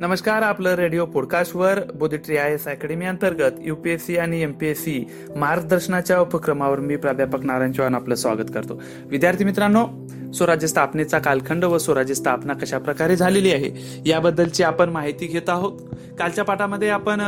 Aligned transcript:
नमस्कार 0.00 0.42
आपलं 0.42 0.74
रेडिओ 0.74 1.04
पॉडकास्टवर 1.06 1.78
बोधिट्री 1.94 2.36
आय 2.36 2.52
एस 2.52 2.66
अकॅडमी 2.68 3.06
अंतर्गत 3.06 3.52
युपीएससी 3.60 4.16
आणि 4.16 4.42
एमपीएससी 4.42 5.04
मार्गदर्शनाच्या 5.36 6.20
उपक्रमावर 6.20 6.80
मी 6.80 6.96
प्राध्यापक 6.96 7.44
नारायण 7.44 7.72
चव्हाण 7.72 7.94
आपलं 7.94 8.14
स्वागत 8.14 8.50
करतो. 8.54 8.82
विद्यार्थी 9.06 9.44
मित्रांनो 9.44 9.86
स्वराज्य 10.32 10.66
स्थापनेचा 10.66 11.18
कालखंड 11.18 11.64
व 11.64 11.78
स्वराज्य 11.78 12.14
स्थापना 12.14 12.54
कशा 12.54 12.78
प्रकारे 12.78 13.16
झालेली 13.16 13.52
आहे 13.52 14.00
याबद्दलची 14.06 14.62
आपण 14.62 14.90
माहिती 14.90 15.26
घेत 15.26 15.48
आहोत. 15.48 15.80
कालच्या 16.18 16.44
पाठामध्ये 16.44 16.88
आपण 16.88 17.20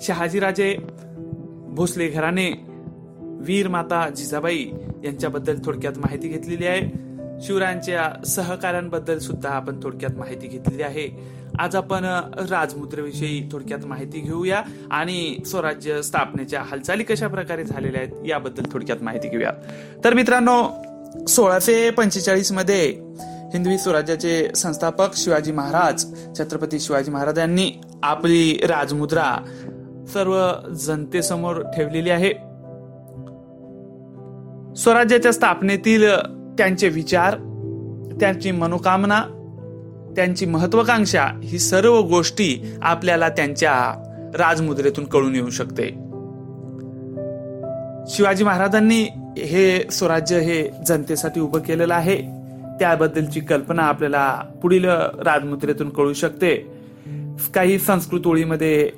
शहाजीराजे 0.00 0.76
भोसले 1.68 2.08
घराणे 2.08 2.50
वीर 3.46 3.68
माता 3.68 4.08
जिजाबाई 4.08 4.66
यांच्याबद्दल 5.04 5.56
थोडक्यात 5.64 5.98
माहिती 5.98 6.28
घेतलेली 6.28 6.66
आहे. 6.66 7.01
शिवरायांच्या 7.42 8.24
सहकार्यांबद्दल 8.24 9.18
सुद्धा 9.18 9.48
आपण 9.48 9.80
थोडक्यात 9.82 10.18
माहिती 10.18 10.46
घेतलेली 10.46 10.82
आहे. 10.82 11.08
आज 11.58 11.76
आपण 11.76 12.04
राजमुद्रेविषयी 12.50 13.48
थोडक्यात 13.52 13.86
माहिती 13.86 14.20
घेऊया 14.20 14.62
आणि 14.90 15.36
स्वराज्य 15.46 16.02
स्थापनेच्या 16.02 16.62
हालचाली 16.62 17.04
कशा 17.04 17.28
प्रकारे 17.28 17.64
झालेल्या 17.64 18.00
आहेत 18.00 18.26
याबद्दल 18.26 18.62
थोडक्यात 18.72 19.02
माहिती 19.02 19.28
घेऊया. 19.28 19.50
तर 20.04 20.14
मित्रांनो 20.14 20.62
सोळाशे 21.28 21.90
पंचेचाळीसमध्ये 21.90 22.88
हिंदवी 23.52 23.78
स्वराज्याचे 23.78 24.50
संस्थापक 24.56 25.14
शिवाजी 25.14 25.52
महाराज 25.52 26.04
छत्रपती 26.38 26.80
शिवाजी 26.80 27.10
महाराजांनी 27.10 27.72
आपली 28.02 28.58
राजमुद्रा 28.62 29.36
सर्व 30.12 30.52
जनतेसमोर 30.74 31.62
ठेवलेली 31.62 32.10
आहे. 32.10 32.32
स्वराज्याच्या 34.74 35.32
स्थापनेतील 35.32 36.04
त्यांचे 36.58 36.88
विचार 36.88 37.34
त्यांची 38.20 38.50
मनोकामना 38.50 39.22
त्यांची 40.16 40.46
महत्वाकांक्षा 40.46 41.26
ही 41.44 41.58
सर्व 41.58 42.00
गोष्टी 42.00 42.74
आपल्याला 42.82 43.28
त्यांच्या 43.28 44.02
राजमुद्रेतून 44.34 45.04
कळून 45.04 45.34
येऊ 45.34 45.50
शकते. 45.50 45.86
शिवाजी 48.08 48.44
महाराजांनी 48.44 49.02
हे 49.38 49.90
स्वराज्य 49.90 50.38
हे 50.38 50.70
जनतेसाठी 50.86 51.40
उभं 51.40 51.58
केलेलं 51.58 51.94
आहे. 51.94 52.16
त्याबद्दलची 52.78 53.40
कल्पना 53.40 53.82
आपल्याला 53.82 54.42
पुढील 54.62 54.84
राजमुद्रेतून 55.24 55.88
कळू 55.88 56.12
शकते. 56.12 56.72
काही 57.54 57.78
संस्कृत 57.78 58.26
ओळीमध्ये 58.26 58.90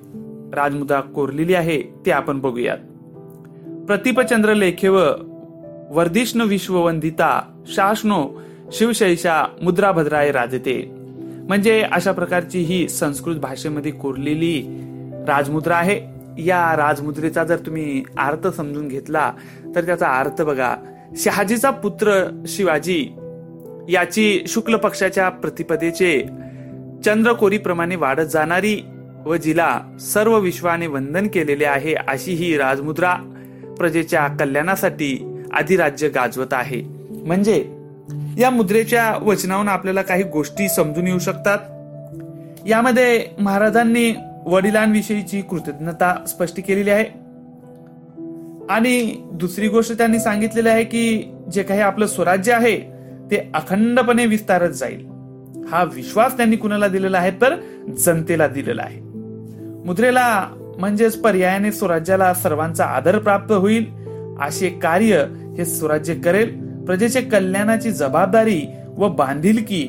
राजमुद्रा 0.53 1.01
कोरलेली 1.01 1.55
आहे 1.55 1.83
ते 1.83 2.11
आपण 2.11 2.41
बघूयात. 2.41 2.79
प्रतिपचंद्र 3.86 4.55
व 4.89 5.01
वर्धिष्णु 5.91 6.45
विश्ववंदिता 6.45 7.31
शासनो 7.67 8.23
शिवशैषा 8.73 9.45
मुद्राभद्राय 9.63 10.31
राजते 10.33 10.81
म्हणजे 11.49 11.81
अशा 11.93 12.13
प्रकारची 12.13 12.59
ही 12.59 12.89
संस्कृत 12.89 13.37
भाषेमध्ये 13.37 13.91
कोरलेली 13.93 14.61
राजमुद्रा 15.29 15.77
आहे 15.77 16.01
या 16.39 16.61
राजमुद्रेचा 16.77 17.45
जर 17.45 17.57
तुम्ही 17.57 18.03
अर्थ 18.19 18.47
समजून 18.49 18.89
घेतला 18.89 19.31
तर 19.75 19.85
त्याचा 19.85 20.09
अर्थ 20.21 20.43
बघा 20.43 20.75
शहाजीचा 21.17 21.71
पुत्र 21.71 22.23
शिवाजी 22.47 23.01
याची 23.89 24.45
शुक्ल 24.48 24.77
पक्षाच्या 24.77 25.29
प्रतिपदेचे 25.29 26.21
चंद्रकोरीप्रमाणे 27.05 27.97
वाढत 27.97 28.27
जाणारी 28.27 28.81
व 29.27 29.37
जिला 29.37 29.81
सर्व 30.01 30.39
विश्वाने 30.39 30.87
वंदन 30.87 31.27
केलेले 31.27 31.65
आहे 31.65 31.95
अशी 32.09 32.33
ही 32.33 32.57
राजमुद्रा 32.59 33.15
प्रजेच्या 33.79 34.27
कल्याणासाठी 34.29 35.34
अधिराज्य 35.57 36.09
गाजवत 36.09 36.53
आहे. 36.53 36.83
म्हणजे 37.27 37.65
या 38.39 38.51
मुद्रेच्या 38.51 39.19
वचनावरून 39.23 39.69
आपल्याला 39.69 40.03
काही 40.03 40.23
गोष्टी 40.23 40.69
समजून 40.69 41.07
येऊ 41.07 41.19
शकतात. 41.19 41.59
यामध्ये 42.69 43.27
महाराजांनी 43.39 44.15
वडिलांविषयीची 44.47 45.43
कृतज्ञता 45.43 46.25
स्पष्ट 46.29 46.61
केलेली 46.67 46.91
आहे. 46.91 47.25
आणि 48.71 49.17
दुसरी 49.33 49.69
गोष्ट 49.69 49.99
त्यांनी 49.99 50.19
सांगितलेली 50.19 50.69
आहे 50.69 50.85
की 50.85 51.33
जे 51.53 51.63
काही 51.63 51.81
आपलं 51.81 52.07
स्वराज्य 52.07 52.53
आहे 52.53 52.79
ते 53.31 53.51
अखंडपणे 53.55 54.27
विस्तारत 54.27 54.70
जाईल. 54.70 55.07
हा 55.69 55.85
विश्वास 55.85 56.37
त्यांनी 56.37 56.57
कुणाला 56.57 56.89
दिलेला 56.89 57.19
आहे? 57.19 57.31
तर 57.31 57.57
जनतेला 58.07 58.48
दिलेला 58.48 58.83
आहे. 58.83 59.01
मुद्रेला 59.85 60.48
म्हणजेच 60.79 61.17
पर्यायाने 61.17 61.73
स्वराज्याला 61.73 62.35
सर्वांचा 62.35 62.85
आदर 62.85 63.19
प्राप्त 63.19 63.53
होईल 63.53 63.87
असे 64.41 64.69
कार्य 64.69 65.25
हे 65.59 65.65
स्वराज्य 65.65 66.15
करेल. 66.15 66.75
प्रजेच्या 66.85 67.23
कल्याणाची 67.23 67.92
जबाबदारी 67.92 68.63
व 68.97 69.09
बांधिलकी 69.09 69.89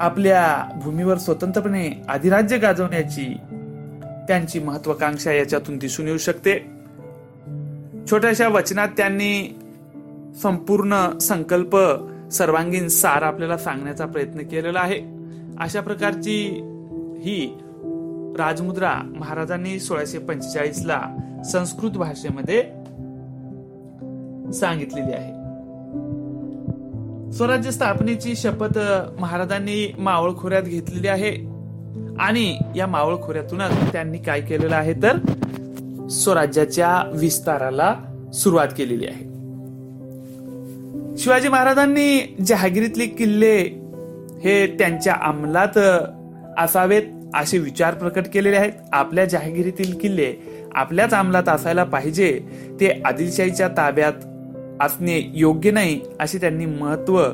आपल्या 0.00 0.68
भूमीवर 0.82 1.18
स्वतंत्रपणे 1.18 1.90
अधिराज्य 2.08 2.58
गाजवण्याची 2.58 3.36
त्यांची 4.28 4.58
महत्वाकांक्षा 4.58 5.32
याच्यातून 5.32 5.78
दिसून 5.78 6.06
येऊ 6.06 6.18
शकते. 6.18 6.70
छोट्याशा 8.10 8.48
वचनात 8.48 8.88
त्यांनी 8.96 9.58
संपूर्ण 10.42 11.18
संकल्प 11.18 11.76
सर्वांगीण 12.32 12.88
सार 12.88 13.22
आपल्याला 13.22 13.58
सांगण्याचा 13.58 14.06
प्रयत्न 14.06 14.38
केलेला 14.38 14.80
आहे. 14.80 15.00
अशा 15.60 15.80
प्रकारची 15.80 16.60
ही 17.22 17.58
राजमुद्रा 18.38 18.92
महाराजांनी 19.16 19.80
सोळाशे 19.80 20.18
पंचेचाळीसला 20.18 21.02
संस्कृत 21.52 21.90
भाषेमध्ये 21.90 22.79
सांगितलेली 24.52 25.12
आहे. 25.12 25.32
स्वराज्य 27.32 27.70
स्थापनेची 27.70 28.36
शपथ 28.36 28.78
महाराजांनी 29.18 29.94
मावळ 29.98 30.30
खोऱ्यात 30.38 30.62
घेतलेली 30.62 31.08
आहे. 31.08 31.50
आणि 32.18 32.58
या 32.76 32.86
मावळ 32.86 33.16
खोऱ्यातूनच 33.22 33.92
त्यांनी 33.92 34.18
काय 34.18 34.40
केलेलं 34.40 34.76
आहे 34.76 34.92
तर 34.92 35.18
स्वराज्याच्या 36.08 37.10
विस्ताराला 37.14 37.94
सुरुवात 38.34 38.68
केलेली 38.68 39.06
आहे. 39.06 39.30
शिवाजी 41.18 41.48
महाराजांनी 41.48 42.36
जहागिरीतले 42.46 43.06
किल्ले 43.06 43.58
हे 44.42 44.66
त्यांच्या 44.66 45.14
अंमलात 45.22 45.78
असावेत 46.58 47.02
असे 47.34 47.58
विचार 47.58 47.94
प्रकट 47.94 48.22
केलेले 48.34 48.56
आहेत. 48.56 48.72
आपल्या 48.92 49.24
जहागिरीतील 49.24 49.98
किल्ले 49.98 50.32
आपल्याच 50.74 51.14
अंमलात 51.14 51.48
असायला 51.48 51.84
पाहिजे 51.84 52.40
ते 52.80 53.02
आदिलशाहीच्या 53.04 53.68
ताब्यात 53.68 54.12
असणे 54.80 55.30
योग्य 55.34 55.70
नाही 55.70 56.00
असे 56.20 56.38
त्यांनी 56.38 56.66
महत्त्व 56.66 57.24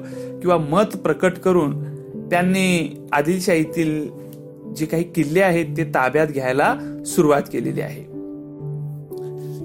किंवा 0.40 0.56
मत 0.56 0.96
प्रकट 0.96 1.32
करून 1.32 1.96
त्यांनी 2.30 3.00
आदिलशाहीतील 3.12 4.08
जे 4.76 4.86
काही 4.86 5.02
किल्ले 5.02 5.42
आहेत 5.42 5.66
ते 5.76 5.84
ताब्यात 5.84 6.26
घ्यायला 6.26 6.76
सुरुवात 7.06 7.42
केलेली 7.42 7.80
आहे. 7.80 8.02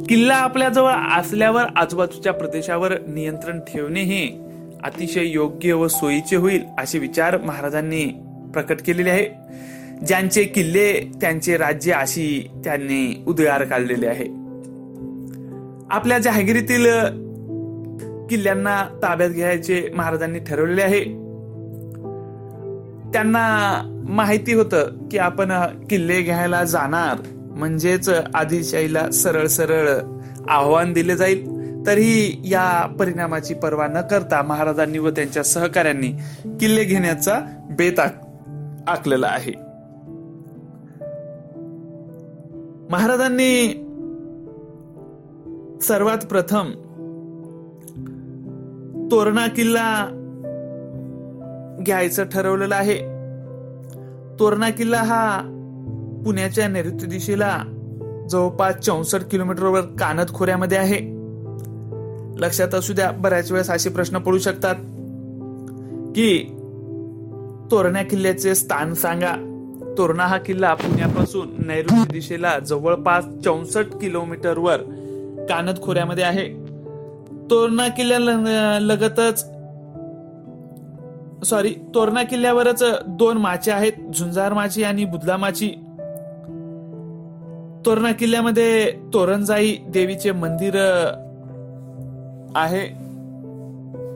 किल्ला 0.05 0.35
आपल्याजवळ 0.35 0.91
असल्यावर 0.91 1.63
आजूबाजूच्या 1.75 2.33
प्रदेशावर 2.33 2.93
नियंत्रण 3.07 3.59
ठेवणे 3.59 4.01
हे 4.01 4.27
अतिशय 4.83 5.25
योग्य 5.25 5.73
व 5.73 5.87
सोयीचे 5.87 6.35
होईल 6.35 6.61
असे 6.77 6.99
विचार 6.99 7.37
महाराजांनी 7.37 8.05
प्रकट 8.53 8.81
केलेले 8.85 9.09
आहे. 9.09 9.27
ज्यांचे 10.05 10.43
किल्ले 10.43 11.11
त्यांचे 11.21 11.57
राज्य 11.57 11.91
अशी 11.91 12.49
त्यांनी 12.63 13.23
उदयार 13.27 13.63
काढलेले 13.63 14.07
आहे. 14.07 14.25
आपल्या 15.89 16.19
जहागिरीतील 16.19 16.87
किल्ल्यांना 18.31 18.83
ताब्यात 19.03 19.29
घ्यायचे 19.29 19.89
महाराजांनी 19.95 20.39
ठरवलेले 20.39 20.81
आहे. 20.81 21.03
त्यांना 23.13 23.81
माहिती 24.09 24.53
होतं 24.53 25.07
की 25.11 25.17
आपण 25.17 25.51
किल्ले 25.89 26.21
घ्यायला 26.21 26.63
जाणार. 26.63 27.17
म्हणजेच 27.35 28.09
आदिलशाहीला 28.33 29.11
सरळ 29.11 29.47
सरळ 29.47 29.89
आव्हान 30.49 30.93
दिले 30.93 31.15
जाईल. 31.15 31.61
तरीही 31.87 32.41
या 32.51 32.95
परिणामाची 32.99 33.53
पर्वा 33.53 33.87
न 33.87 34.01
करता 34.01 34.41
महाराजांनी 34.41 34.97
व 34.97 35.09
त्यांच्या 35.09 35.43
सहकाऱ्यांनी 35.43 36.07
किल्ले 36.45 36.83
घेण्याचा 36.83 37.39
बेत 37.77 37.99
आखलेला 38.87 39.27
आहे. 39.27 39.53
महाराजांनी 42.89 43.87
सर्वात 45.81 46.25
प्रथम 46.25 46.71
तोरणा 49.11 49.47
किल्ला 49.47 50.07
घ्यायचं 51.85 52.23
ठरवलेलं 52.23 52.75
आहे. 52.75 52.97
तोरणा 54.39 54.69
किल्ला 54.69 54.97
हा 54.97 55.41
पुण्याच्या 56.25 56.67
नैऋत्य 56.67 57.07
दिशेला 57.07 57.63
जवळपास 58.29 58.75
चौसष्ट 58.75 59.31
किलोमीटरवर 59.31 59.81
कानद 59.81 60.27
खोऱ्यामध्ये 60.33 60.77
आहे. 60.77 61.21
लक्षात 62.39 62.75
असू 62.75 62.93
द्या 62.93 63.11
बऱ्याच 63.11 63.51
वेळेस 63.51 63.69
असे 63.69 63.89
प्रश्न 63.89 64.17
पडू 64.17 64.37
शकतात 64.37 64.75
की 66.15 66.43
तोरणा 67.71 68.03
किल्ल्याचे 68.03 68.55
स्थान 68.55 68.93
सांगा. 68.93 69.33
तोरणा 69.97 70.23
हा 70.23 70.37
किल्ला 70.37 70.73
पुण्यापासून 70.73 71.47
नैऋत्य 71.57 72.03
दिशेला 72.11 72.59
जवळपास 72.59 73.25
चौसष्ट 73.43 73.99
किलोमीटरवर 74.01 74.77
कानद 75.49 75.81
खोऱ्यामध्ये 75.81 76.23
आहे. 76.23 76.60
तोरणा 77.51 77.87
किल्ल्या 77.87 78.19
लगतच 78.81 79.43
सॉरी 81.49 81.73
तोरणा 81.95 82.23
किल्ल्यावरच 82.23 82.83
दोन 83.07 83.37
माची 83.37 83.71
आहेत 83.71 83.93
झुंजार 84.15 84.53
माची 84.53 84.83
आणि 84.83 85.05
बुधला 85.05 85.37
माची. 85.37 85.69
तोरणा 87.85 88.11
किल्ल्यामध्ये 88.11 88.91
तोरणजाई 89.13 89.75
देवीचे 89.87 90.31
मंदिर 90.31 90.75
आहे. 92.55 92.85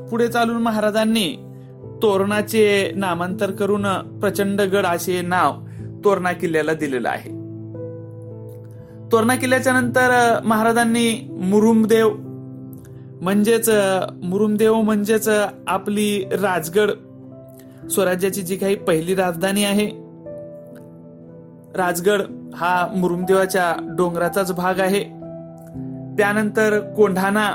पुढे 0.10 0.28
चालून 0.28 0.62
महाराजांनी 0.62 1.36
तोरणाचे 2.02 2.92
नामांतर 2.96 3.52
करून 3.52 3.86
प्रचंडगड 4.20 4.86
असे 4.86 5.22
नाव 5.22 5.54
तोरणा 6.06 6.32
किल्ल्याला 6.32 6.74
दिलेलं 6.74 7.10
आहे. 7.10 7.30
तोरणा 9.12 9.36
किल्ल्याच्या 9.36 9.74
नंतर 9.74 10.40
महाराजांनी 10.46 11.38
मुरुमदेव 11.42 12.10
म्हणजेच 13.22 13.70
मुरुमदेव 14.24 14.82
म्हणजेच 14.82 15.30
आपली 15.68 16.24
राजगड 16.42 16.92
स्वराज्याची 17.90 18.42
जी 18.42 18.56
काही 18.56 18.76
पहिली 18.76 19.16
राजधानी 19.16 19.64
आहे 19.64 19.88
राजगड 21.76 22.22
हा 22.56 22.88
मुरुमदेवाच्या 22.96 23.96
डोंगराचाच 23.98 24.52
भाग 24.52 24.80
आहे. 24.80 25.04
त्यानंतर 26.18 26.80
कोंढाणा 26.80 27.52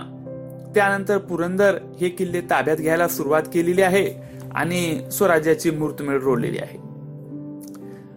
त्यानंतर 0.75 1.19
पुरंदर 1.19 1.77
हे 2.01 2.09
किल्ले 2.09 2.41
ताब्यात 2.41 2.77
घ्यायला 2.77 3.09
सुरुवात 3.09 3.43
केलेली 3.43 3.83
आहे 3.83 4.07
आणि 4.55 5.01
स्वराज्याची 5.13 5.71
मूर्तमेळ 5.71 6.21
रोडलेली 6.21 6.59
आहे. 6.59 6.79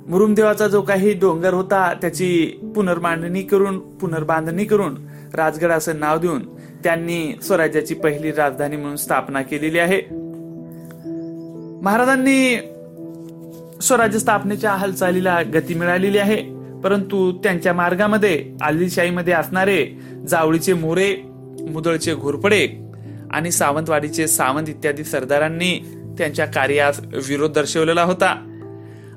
मुरुमदेवाचा 0.07 0.67
जो 0.67 0.81
काही 0.81 1.13
डोंगर 1.13 1.53
होता 1.53 1.93
त्याची 1.93 2.45
पुनर्मांडणी 2.75 3.41
करून 3.41 3.79
पुनर्बांधणी 3.79 4.65
करून 4.65 4.95
राजगड 5.33 5.71
असं 5.71 5.99
नाव 5.99 6.17
देऊन 6.17 6.41
त्यांनी 6.83 7.39
स्वराज्याची 7.43 7.93
पहिली 7.93 8.31
राजधानी 8.31 8.75
म्हणून 8.75 8.95
स्थापना 8.95 9.41
केलेली 9.41 9.79
आहे. 9.79 10.01
महाराजांनी 11.83 12.57
स्वराज्य 13.81 14.19
स्थापनेच्या 14.19 14.71
हालचालीला 14.71 15.41
गती 15.41 15.73
मिळालेली 15.73 16.17
आहे 16.17 16.43
परंतु 16.83 17.31
त्यांच्या 17.43 17.73
मार्गामध्ये 17.73 18.51
आदिलशाहीमध्ये 18.61 19.33
असणारे 19.33 19.87
जावळीचे 20.27 20.73
मोरे 20.73 21.15
मुदळचे 21.69 22.15
घोरपडे 22.15 22.67
आणि 23.31 23.51
सावंतवाडीचे 23.51 24.27
सावंत 24.27 24.69
इत्यादी 24.69 25.03
सरदारांनी 25.03 25.99
त्यांच्या 26.17 26.45
कार्यास 26.45 26.99
विरोध 27.27 27.53
दर्शवलेला 27.53 28.03
होता. 28.03 28.49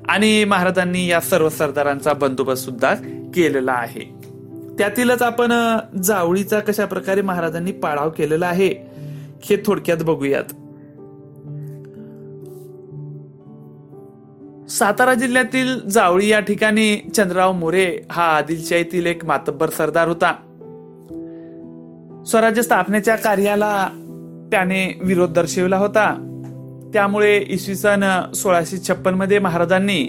आणि 0.09 0.43
महाराजांनी 0.43 1.07
या 1.07 1.21
सर्व 1.21 1.49
सरदारांचा 1.49 2.13
बंदोबस्त 2.13 2.65
सुद्धा 2.65 2.93
केलेला 3.33 3.71
आहे. 3.71 4.16
त्यातीलच 4.77 5.21
आपण 5.21 5.77
जावळीचा 6.03 6.59
कशा 6.59 6.85
प्रकारे 6.85 7.21
महाराजांनी 7.21 7.71
पाडाव 7.71 8.09
केलेला 8.09 8.47
आहे 8.47 8.73
हे 9.43 9.57
थोडक्यात 9.65 9.97
बघूयात. 9.97 10.43
सातारा 14.69 15.13
जिल्ह्यातील 15.13 15.89
जावळी 15.89 16.27
या 16.27 16.39
ठिकाणी 16.39 17.09
चंद्रराव 17.15 17.51
मोरे 17.51 17.97
हा 18.11 18.23
आदिलशाहीतील 18.23 19.05
एक 19.05 19.25
मातब्बर 19.25 19.69
सरदार 19.69 20.07
होता. 20.07 20.33
स्वराज्य 22.27 22.61
स्थापनेच्या 22.61 23.15
कार्याला 23.15 23.87
त्याने 24.51 24.99
विरोध 25.01 25.33
दर्शविला 25.33 25.77
होता. 25.77 26.23
त्यामुळे 26.93 27.45
इसवी 27.47 27.75
सन 27.75 28.31
सोळाशे 28.35 28.77
छप्पनमध्ये 28.77 29.39
महाराजांनी 29.39 30.07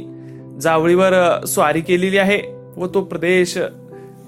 जावळीवर 0.61 1.45
स्वारी 1.45 1.81
केलेली 1.81 2.19
आहे 2.19 2.41
व 2.77 2.87
तो 2.87 3.01
प्रदेश 3.01 3.59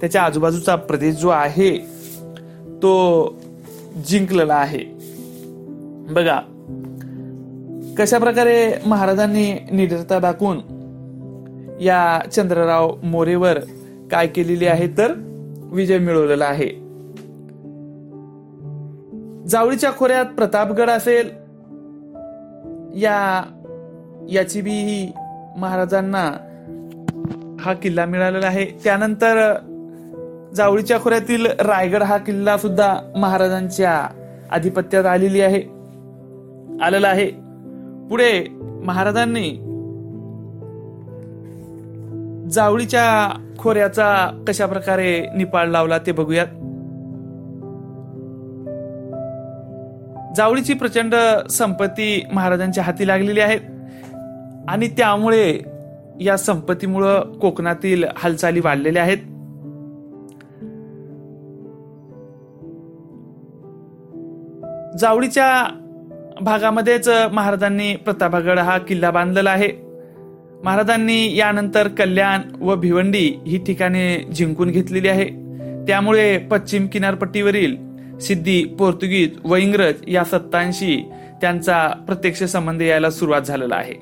त्याच्या 0.00 0.22
आजूबाजूचा 0.22 0.76
प्रदेश 0.76 1.14
जो 1.14 1.28
आहे 1.28 1.76
तो 2.82 2.92
जिंकलेला 4.08 4.54
आहे. 4.54 4.84
बघा 6.14 6.40
कशा 7.98 8.18
प्रकारे 8.18 8.70
महाराजांनी 8.86 9.52
निडरता 9.72 10.18
दाखवून 10.18 10.58
या 11.80 12.20
चंद्रराव 12.32 12.96
मोरेवर 13.02 13.58
काय 14.10 14.26
केलेली 14.26 14.66
आहे 14.66 14.86
तर 14.98 15.12
विजय 15.72 15.98
मिळवलेला 15.98 16.44
आहे. 16.44 16.68
जावळीच्या 19.48 19.90
खोऱ्यात 19.92 20.26
प्रतापगड 20.26 20.90
असेल 20.90 21.28
या 23.02 23.42
याची 24.30 24.60
बी 24.60 25.12
महाराजांना 25.56 26.24
हा 27.60 27.72
किल्ला 27.72 28.04
मिळालेला 28.04 28.46
आहे. 28.46 28.64
त्यानंतर 28.64 29.54
जावळीच्या 30.56 31.00
खोऱ्यातील 31.00 31.46
रायगड 31.46 32.02
हा 32.02 32.16
किल्ला 32.16 32.58
सुद्धा 32.58 32.96
महाराजांच्या 33.16 34.08
आधिपत्यात 34.50 35.04
आलेली 35.04 35.40
आहे. 35.40 35.62
आलेला 36.84 37.08
आहे. 37.08 37.30
पुढे 38.08 38.46
महाराजांनी 38.84 39.50
जावळीच्या 42.50 43.38
खोऱ्याचा 43.58 44.30
कशा 44.48 44.66
प्रकारे 44.66 45.26
निपाळ 45.36 45.66
लावला 45.66 45.98
ते 45.98 46.12
बघूयात. 46.12 46.46
जावळीची 50.36 50.74
प्रचंड 50.74 51.14
संपत्ती 51.50 52.26
महाराजांच्या 52.32 52.84
हाती 52.84 53.08
लागलेली 53.08 53.40
आहे. 53.40 53.58
आणि 54.68 54.88
त्यामुळे 54.88 55.58
या 56.20 56.36
संपत्तीमुळं 56.36 57.20
कोकणातील 57.20 58.04
हालचाली 58.16 58.60
वाढलेल्या 58.60 59.02
आहेत. 59.02 59.18
जावळीच्या 64.98 65.68
भागामध्येच 66.40 67.08
महाराजांनी 67.32 67.96
प्रतापगड 67.96 68.58
हा 68.58 68.78
किल्ला 68.78 69.10
बांधलेला 69.10 69.50
आहे. 69.50 69.68
महाराजांनी 70.64 71.36
यानंतर 71.36 71.88
कल्याण 71.88 72.40
व 72.60 72.74
भिवंडी 72.74 73.38
ही 73.46 73.58
ठिकाणे 73.58 74.18
जिंकून 74.34 74.70
घेतलेली 74.70 75.08
आहे. 75.08 75.28
त्यामुळे 75.86 76.38
पश्चिम 76.38 76.86
किनारपट्टीवरील 76.86 77.76
सिद्धी 78.18 78.64
पोर्तुगीज 78.64 79.30
व 79.44 79.56
इंग्रज 79.56 79.94
या 80.08 80.24
सत्तांशी 80.24 81.10
त्यांचा 81.40 81.88
प्रत्यक्ष 82.06 82.42
संबंध 82.42 82.82
यायला 82.82 83.10
सुरुवात 83.10 83.42
झालेला 83.42 83.74
आहे. 83.74 83.94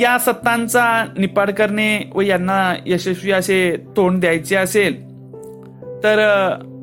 या 0.00 0.18
सत्तांचा 0.18 1.04
निपाड 1.18 1.50
करणे 1.50 2.10
व 2.14 2.20
यांना 2.20 2.74
यशस्वी 2.86 3.30
असे 3.30 3.76
तोंड 3.96 4.20
द्यायचे 4.20 4.56
असेल 4.56 5.02
तर 6.04 6.18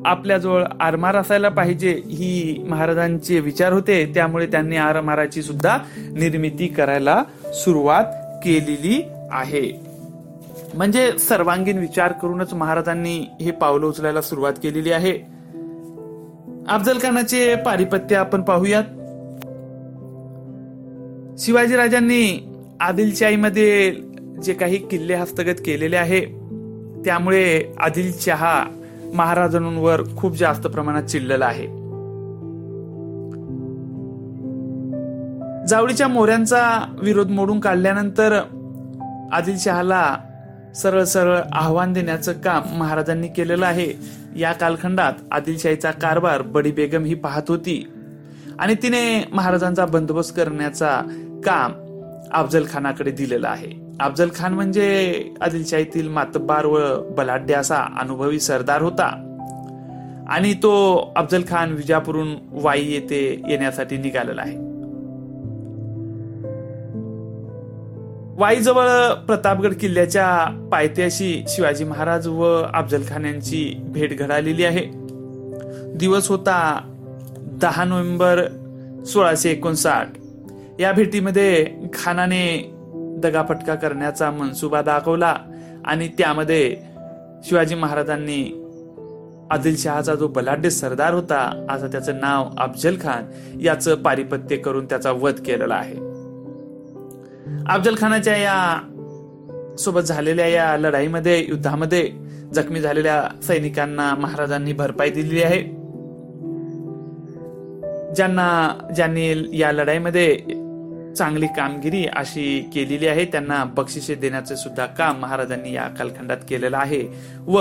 आपल्याजवळ 0.06 0.63
आरमार 0.80 1.16
असायला 1.16 1.50
पाहिजे 1.50 1.92
ही 1.92 2.63
महाराजांचे 2.68 3.40
विचार 3.40 3.74
होते. 3.74 4.06
त्यामुळे 4.06 4.46
त्यांनी 4.46 4.75
आरमाराची 4.75 5.42
सुद्धा 5.42 5.78
निर्मिती 5.98 6.68
करायला 6.68 7.24
सुरुवात 7.46 8.04
केलेली 8.44 9.01
आहे. 9.31 9.89
म्हणजे 10.74 11.12
सर्वांगीण 11.12 11.77
विचार 11.77 12.12
करूनच 12.12 12.53
महाराजांनी 12.53 13.20
हे 13.41 13.51
पावलं 13.51 13.86
उचलायला 13.86 14.22
सुरुवात 14.22 14.53
केलेली 14.53 14.91
आहे. 14.91 15.13
अफजल 16.70 16.98
खानाचे 16.98 17.56
पारिपत्य 17.56 18.15
आपण 18.15 18.41
पाहूयात. 18.41 18.84
शिवाजी 21.39 21.75
राजांनी 21.75 22.53
आदिलशाहीमध्ये 22.79 23.91
जे 24.44 24.53
काही 24.53 24.77
किल्ले 24.77 25.13
हस्तगत 25.13 25.60
केलेले 25.65 25.96
आहे 25.96 26.25
त्यामुळे 27.06 27.63
आदिलशहा 27.77 28.65
महाराजांवर 29.13 30.01
खूप 30.18 30.36
जास्त 30.36 30.68
प्रमाणात 30.68 31.04
चिडलेला 31.04 31.46
आहे. 31.46 31.68
जावळीच्या 35.68 36.08
मोऱ्यांचा 36.08 36.96
विरोध 37.01 37.30
मोडून 37.30 37.60
काढल्यानंतर 37.60 38.39
आदिलशहाला 39.32 40.16
सरळ 40.75 41.04
सरळ 41.04 41.39
आव्हान 41.54 41.94
देण्याचं 41.94 42.34
काम 42.34 42.63
महाराजांनी 42.78 43.28
केलेलं 43.28 43.66
आहे. 43.66 43.94
या 44.36 44.54
कालखंडात 44.54 45.13
आदिलशाहीचा 45.32 45.92
कारभार 45.92 46.42
बडी 46.42 46.72
बेगम 46.72 47.04
ही 47.04 47.13
पाहत 47.13 47.44
होती 47.48 47.92
आणि 48.60 48.74
तिने 48.74 49.30
महाराजांचा 49.32 49.86
बंदोबस्त 49.86 50.38
करण्याचा 50.38 51.01
काम 51.46 51.72
अफजल 52.32 52.66
खानाकडे 52.70 53.12
दिलेला 53.12 53.48
आहे. 53.48 53.88
अफजल 54.00 54.29
खान 54.36 54.53
म्हणजे 54.53 55.24
आदिलशाहीतील 55.41 56.08
मातब्बार 56.08 56.65
व 56.65 57.01
बलाढ्य 57.01 57.53
असा 57.53 57.77
अनुभवी 58.00 58.39
सरदार 58.39 58.82
होता. 58.82 59.25
आणि 60.29 60.53
तो 60.53 60.98
अफजल 61.15 61.41
खान 61.50 61.74
विजापूरून 61.74 62.27
वाई 62.51 62.86
येथे 62.86 63.41
येण्यासाठी 63.50 63.98
निघालेला 63.98 64.41
आहे. 64.41 64.70
वाईजवळ 68.39 69.13
प्रतापगड 69.13 69.74
किल्ल्याच्या 69.74 70.60
पायथ्याशी 70.72 71.44
शिवाजी 71.48 71.84
महाराज 71.84 72.27
व 72.27 72.44
अफजल 72.74 73.01
खान 73.08 73.25
यांची 73.25 73.75
भेट 73.79 74.20
घडालेली 74.20 74.65
आहे. 74.65 74.86
दिवस 75.96 76.27
होता 76.27 76.82
दहा 77.38 77.84
नोव्हेंबर 77.84 78.46
सोळाशे 79.06 79.51
एकोणसाठ. 79.51 80.08
या 80.79 80.91
भेटीमध्ये 80.91 81.68
खानाने 81.94 82.74
दगाफटका 83.20 83.76
करण्याचा 83.76 84.32
मनसुबा 84.32 84.82
दाखवला 84.82 85.36
आणि 85.86 86.08
त्यामध्ये 86.08 86.78
शिवाजी 87.44 87.76
महाराजांनी 87.76 88.66
आदिलशहाचा 89.52 90.16
जो 90.16 90.28
बलाढ्य 90.28 90.70
सरदार 90.70 91.14
होता 91.14 91.66
आता 91.70 91.88
त्याचं 91.88 92.16
नाव 92.16 92.50
अफजल 92.58 92.96
खान 92.96 93.24
याचं 93.62 93.96
पारिपत्य 93.96 94.56
करून 94.56 94.86
त्याचा 94.86 95.12
वध 95.12 95.34
केलेला 95.46 95.76
आहे. 95.76 95.96
अफजल 97.70 97.96
खानाच्या 97.98 98.38
या 98.38 98.82
सोबत 99.80 100.02
झालेल्या 100.02 100.48
या 100.48 100.78
लढाईमध्ये 100.78 101.46
युद्धामध्ये 101.50 102.12
जखमी 102.54 102.80
झालेल्या 102.82 103.24
सैनिकांना 103.44 104.16
महाराजांनी 104.16 104.74
भरपाई 104.74 105.10
दिलेली 105.10 105.44
आहे. 105.44 105.62
ज्यांना 108.16 108.78
ज्यांनी 108.96 109.50
या 109.52 109.72
लढाईमध्ये 109.72 110.38
चांगली 111.18 111.48
कामगिरी 111.48 112.06
अशी 112.06 112.70
केलेली 112.74 113.08
आहे. 113.08 113.25
त्यांना 113.25 113.63
बक्षिसे 113.63 114.16
देण्याचे 114.16 114.56
सुद्धा 114.56 114.86
काम 114.86 115.20
महाराजांनी 115.20 115.74
या 115.74 115.88
कालखंडात 115.88 116.38
केलेलं 116.50 116.78
आहे. 116.78 117.08
व 117.48 117.60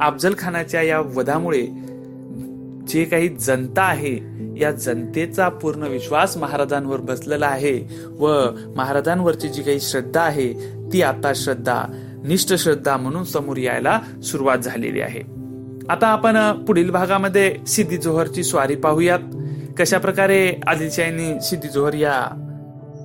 अफजल 0.00 0.34
खानाच्या 0.38 0.82
या 0.82 1.00
वधामुळे 1.00 1.66
जे 2.88 3.04
काही 3.04 3.28
जनता 3.28 3.82
आहे 3.82 4.18
या 4.60 4.70
जनतेचा 4.70 5.48
पूर्ण 5.48 5.82
विश्वास 5.82 6.36
महाराजांवर 6.36 7.00
बसलेला 7.00 7.46
आहे. 7.46 8.04
व 8.18 8.44
महाराजांवरची 8.76 9.48
जी 9.48 9.62
काही 9.62 9.80
श्रद्धा 9.80 10.22
आहे 10.22 10.52
ती 10.92 11.02
आता 11.02 11.32
श्रद्धा 11.34 11.84
निष्ठ 12.24 12.54
श्रद्धा 12.54 12.96
म्हणून 12.96 13.24
समोर 13.24 13.56
यायला 13.56 14.00
सुरुवात 14.24 14.58
झालेली 14.58 15.00
आहे. 15.00 15.20
आता 15.88 16.06
आपण 16.06 16.64
पुढील 16.64 16.90
भागामध्ये 16.90 17.56
सिद्धी 17.66 17.96
जोहरची 17.96 18.44
स्वारी 18.44 18.74
पाहूयात. 18.74 19.18
कशा 19.78 19.98
प्रकारे 19.98 20.52
आदिलशाहींनी 20.66 21.40
सिद्धी 21.40 21.68
जोहर 21.68 21.94
या 21.94 22.42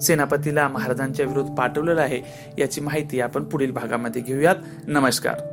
सेनापतीला 0.01 0.67
महाराजांच्या 0.67 1.25
विरोध 1.25 1.55
पाठवलेला 1.55 2.01
आहे 2.01 2.21
याची 2.57 2.81
माहिती 2.81 3.19
आपण 3.19 3.43
पुढील 3.43 3.71
भागामध्ये 3.71 4.21
घेऊयात. 4.21 4.55
नमस्कार. 4.87 5.50